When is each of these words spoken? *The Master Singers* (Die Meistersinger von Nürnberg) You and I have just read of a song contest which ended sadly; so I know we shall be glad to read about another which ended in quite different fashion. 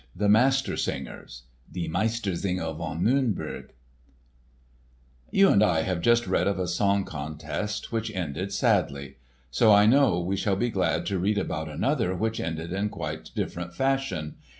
*The 0.15 0.27
Master 0.29 0.77
Singers* 0.77 1.43
(Die 1.71 1.81
Meistersinger 1.87 2.75
von 2.75 3.03
Nürnberg) 3.03 3.69
You 5.29 5.49
and 5.49 5.61
I 5.61 5.83
have 5.83 6.01
just 6.01 6.25
read 6.25 6.47
of 6.47 6.57
a 6.57 6.67
song 6.67 7.05
contest 7.05 7.91
which 7.91 8.09
ended 8.15 8.51
sadly; 8.51 9.17
so 9.51 9.71
I 9.71 9.85
know 9.85 10.19
we 10.19 10.35
shall 10.37 10.55
be 10.55 10.71
glad 10.71 11.05
to 11.05 11.19
read 11.19 11.37
about 11.37 11.69
another 11.69 12.15
which 12.15 12.39
ended 12.39 12.73
in 12.73 12.89
quite 12.89 13.29
different 13.35 13.75
fashion. 13.75 14.37